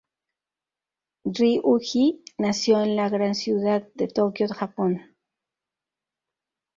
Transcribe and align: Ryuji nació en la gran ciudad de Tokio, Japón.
Ryuji 1.27 2.23
nació 2.39 2.81
en 2.81 2.95
la 2.95 3.07
gran 3.09 3.35
ciudad 3.35 3.87
de 3.93 4.07
Tokio, 4.07 4.47
Japón. 4.47 4.99